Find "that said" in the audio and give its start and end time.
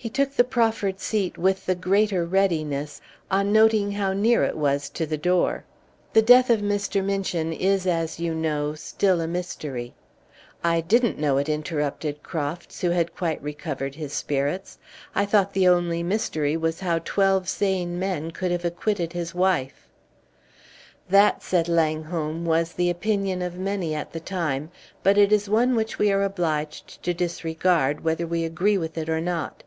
21.10-21.68